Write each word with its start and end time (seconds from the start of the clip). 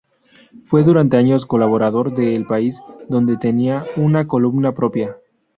Fue 0.65 0.81
durante 0.81 1.15
años 1.17 1.45
colaborador 1.45 2.15
de 2.15 2.35
El 2.35 2.47
País, 2.47 2.81
donde 3.07 3.37
tenía 3.37 3.85
una 3.97 4.25
columna 4.27 4.73
propia. 4.73 5.15